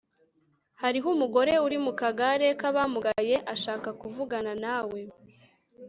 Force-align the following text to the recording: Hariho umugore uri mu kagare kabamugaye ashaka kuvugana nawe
Hariho 0.81 1.07
umugore 1.15 1.53
uri 1.65 1.77
mu 1.85 1.91
kagare 1.99 2.47
kabamugaye 2.59 3.35
ashaka 3.53 3.89
kuvugana 4.01 4.53
nawe 4.63 4.99